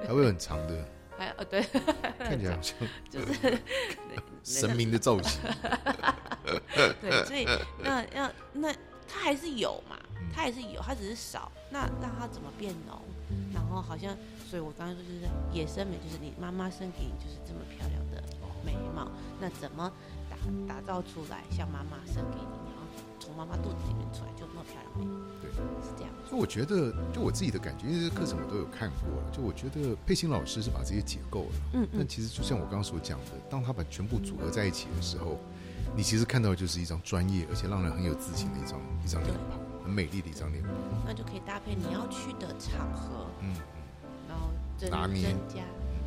[0.08, 0.86] 还会有很长的？
[1.18, 1.62] 还呃对，
[2.20, 2.78] 看起来好像
[3.10, 3.58] 就是
[4.44, 5.42] 神明的造型。
[7.02, 7.48] 对，所以
[7.82, 8.74] 那要那
[9.08, 11.52] 它还是有嘛，嗯它还是有，它只是少。
[11.72, 13.02] 那让它怎么变浓？
[13.54, 14.16] 然后好像，
[14.50, 18.22] 所以我刚刚说就是野生美，就是你妈妈生给你就是这么漂亮的
[18.66, 19.10] 眉毛，
[19.40, 19.92] 那怎么
[20.30, 22.65] 打打造出来像妈妈生给你，
[23.36, 25.20] 从妈妈肚子里面出来就那么漂亮眉毛？
[25.42, 25.52] 对，
[25.84, 26.12] 是这样。
[26.32, 29.30] 就我觉得，就我自己的感觉，因为这个课程我都有看过了。
[29.30, 31.56] 就我觉得佩欣老师是把这些解构了。
[31.74, 35.38] 嗯嗯，但其实就像我刚刚所讲的，当他把全部组合在一起的时候，
[35.98, 40.72] 你其实看到的就是一张专业而且让人很有自信的一张一张脸庞，很美丽的一张脸庞。
[41.06, 43.60] 那就可以搭配你要去的场合，嗯嗯，
[44.30, 45.12] 然后增增
[45.50, 45.60] 加、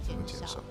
[0.02, 0.64] 减少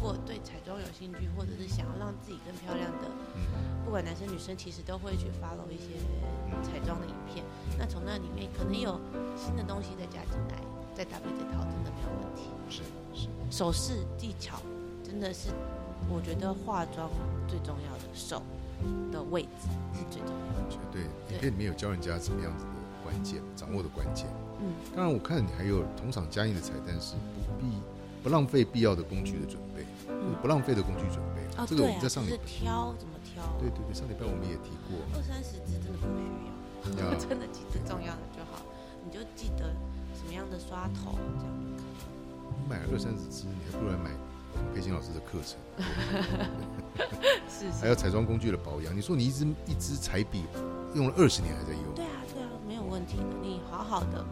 [0.00, 3.40] 果对彩妆有兴趣，或者是想要让自己更漂亮的，嗯
[3.84, 6.00] 不管男生女生，其实都会去 follow 一些
[6.62, 7.44] 彩妆的影片。
[7.78, 8.98] 那从那里面可能有
[9.36, 10.62] 新的东西再加进来，
[10.94, 12.50] 再搭配这套，真的没有问题。
[12.68, 12.82] 是
[13.14, 14.60] 是，手势技巧
[15.02, 15.50] 真的是，
[16.08, 17.10] 我觉得化妆
[17.48, 18.42] 最重要的手
[19.10, 20.70] 的位置是最重要的。
[20.70, 21.02] 绝对。
[21.34, 22.70] 影片里面有教人家怎么样子的
[23.02, 24.26] 关键，掌握的关键。
[24.60, 27.72] 嗯，当然，我看你还有同场加映的彩蛋是不必
[28.22, 29.89] 不浪费必要的工具的准备，嗯
[30.40, 31.40] 不浪费的工具准备。
[31.56, 34.96] 哦，这个我们在上礼拜，挑怎么挑，对对对，上礼拜我们也提过。
[35.14, 38.62] 二三十支真的不需要，呀 真的几支重要的就好，
[39.04, 39.68] 你就记得
[40.14, 42.08] 什么样的刷头，这样就可以。
[42.56, 44.10] 你买了二三十支，你还不如来买
[44.74, 45.58] 佩欣老师的课程，
[47.48, 48.96] 是还有彩妆工具的保养。
[48.96, 50.44] 你说你一支一支彩笔
[50.94, 53.24] 用了二十年还在用，对啊，对啊，没有问题的。
[53.42, 54.24] 你好好的，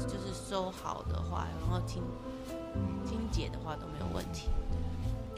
[0.00, 2.02] 就是收好的话，然后清
[3.06, 4.48] 清洁的话都没有问题。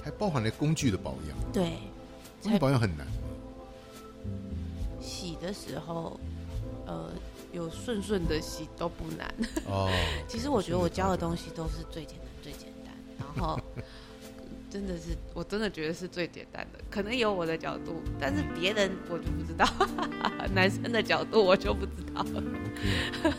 [0.05, 1.53] 还包含了工具的保养。
[1.53, 1.73] 对，
[2.43, 3.07] 工具保养很难，
[5.01, 6.19] 洗的时候，
[6.87, 7.11] 呃，
[7.53, 9.35] 有顺顺的洗都不难。
[9.67, 9.91] 哦，
[10.29, 13.61] 其实我觉得我教的东西都是最简单、最简单，然后
[14.71, 16.79] 真的是，我真的觉得是最简单的。
[16.91, 19.67] 可能有我的角度，但是别人我就不知道，
[20.55, 22.21] 男生的角度我就不知道。
[22.21, 23.33] OK，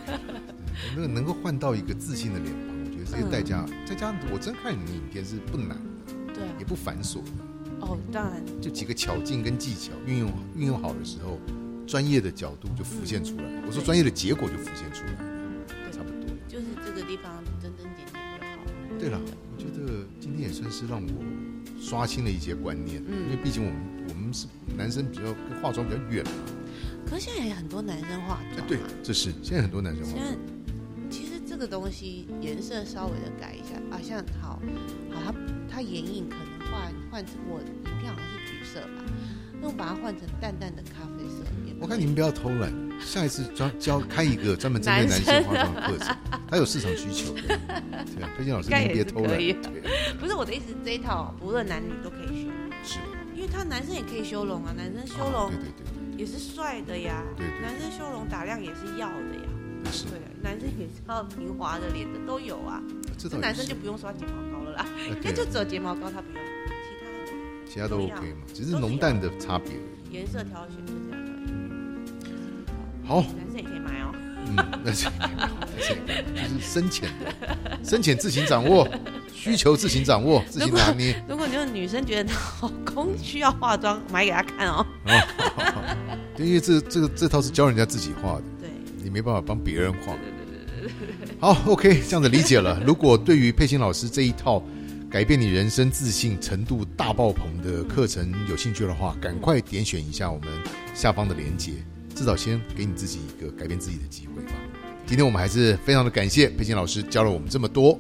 [0.96, 5.89] 那个能够换到一个自信的脸庞，我觉得这个代价，再加上我真看你的影片是不难的，
[6.40, 7.20] 对啊也，不繁琐，
[7.82, 11.38] 哦，当然，就几个巧劲跟技巧运用运用好的时候，
[11.86, 13.44] 专业的角度就浮现出来。
[13.68, 16.30] 我说专业的结果就浮现出来，差不多。
[16.48, 18.64] 就是这个地方真真点点就好。
[18.98, 19.20] 对了，
[19.52, 21.10] 我觉得今天也算是让我
[21.82, 24.48] 刷新了一些观念，嗯因为毕竟我们我们是
[24.78, 26.32] 男生比较跟化妆比较远嘛。
[27.06, 30.26] 可是现在也很多男生化妆、啊，，哎对，这是现在很多男生化妆，
[31.60, 34.62] 个东西颜色稍微的改一下啊，像好好
[35.12, 35.36] 它
[35.70, 39.04] 它眼影可能换换成我影片好像是橘色吧，
[39.62, 41.46] 那我把它换成淡淡的咖啡色。
[41.82, 46.18] 我看你们不要偷懒，下一次专教开一个专门针对男性化妆的课程，
[46.50, 47.42] 他有市场需求的。
[47.48, 49.38] 对啊，推荐老师应该您别偷懒。
[50.20, 52.50] 不是我的意思，这一套不论男女都可以
[52.84, 53.00] 修，是
[53.34, 59.48] 因为他男生也可以修容啊，男生修哦容对对对也是帅的呀，对对男生修容打亮也是要的呀，
[59.86, 62.82] 对，是对，男生也是要平滑的脸的都有啊，
[63.18, 67.32] 这男生就不用刷睫毛膏了啦，哎应该就，只有睫毛膏他不用，其他的。
[67.68, 69.74] 其他都 OK 嘛，只是浓淡的差别。
[70.12, 71.28] 颜色挑选就这样而
[73.06, 73.08] 已。
[73.08, 74.16] 好，男生也可以买哦。
[74.52, 75.94] 嗯，那是那是
[76.34, 78.88] 就是深浅的，深浅自行掌握，
[79.32, 81.22] 需求自行掌握，自行拿捏。
[81.28, 84.84] 如果你有女生觉得老公需要化妆，买给他看哦。
[86.36, 88.59] 对，因为这这个这套是教人家自己画的，对
[89.04, 90.16] 你没办法帮别人画。
[91.40, 92.82] 好，OK，这样子理解了。
[92.88, 94.64] 如果对于佩欣老师这一套
[95.10, 100.48] 改变你人生自信程度大爆棚的课程有兴趣的话，赶快点选一下我们
[100.94, 101.74] 下方的链接，
[102.16, 104.54] 至少先给你自己一个改变自己的机会吧。
[105.06, 108.00] 今天我们还是非常的感谢佩欣老师教了我们这么多，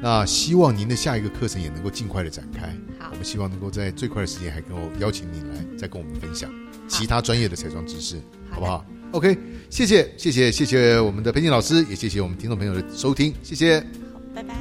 [0.00, 2.74] 那希望您的下一个课程也能够尽快的展开。
[2.98, 6.50] 好我们希望能够在最快的时间还能够邀请您来再跟我们分享
[6.88, 8.16] 其他专业的彩妆知识，
[8.50, 9.36] 好不好 OK，
[9.70, 13.82] 谢谢谢谢谢谢我们的培训老师，也谢谢我们听众朋友的收听，谢谢，
[14.34, 14.54] 拜拜。